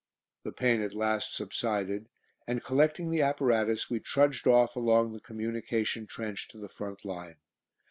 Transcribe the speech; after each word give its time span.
The 0.41 0.51
pain 0.51 0.81
at 0.81 0.95
last 0.95 1.35
subsided, 1.35 2.09
and 2.47 2.63
collecting 2.63 3.11
the 3.11 3.21
apparatus 3.21 3.91
we 3.91 3.99
trudged 3.99 4.47
off 4.47 4.75
along 4.75 5.13
the 5.13 5.19
communication 5.19 6.07
trench 6.07 6.47
to 6.47 6.57
the 6.57 6.69
front 6.69 7.05
line. 7.05 7.35